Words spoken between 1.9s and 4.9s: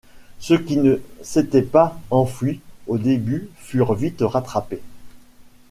enfuis au début furent vite rattrapés.